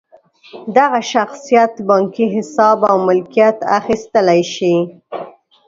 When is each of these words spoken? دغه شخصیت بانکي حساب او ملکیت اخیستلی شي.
دغه 0.77 0.99
شخصیت 1.13 1.73
بانکي 1.89 2.25
حساب 2.35 2.77
او 2.91 2.97
ملکیت 3.07 3.57
اخیستلی 3.79 4.41
شي. 4.53 4.75